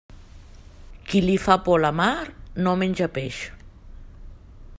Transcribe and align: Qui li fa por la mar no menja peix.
Qui 1.09 1.21
li 1.25 1.35
fa 1.43 1.57
por 1.67 1.83
la 1.85 1.93
mar 1.99 2.17
no 2.67 2.75
menja 2.85 3.13
peix. 3.19 3.43